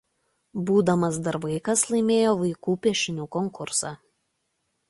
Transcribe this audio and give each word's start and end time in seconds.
Būdamas 0.69 1.19
dar 1.27 1.37
vaikas 1.43 1.85
laimėjo 1.91 2.33
vaikų 2.41 2.75
piešinių 2.87 3.31
konkursą. 3.37 3.93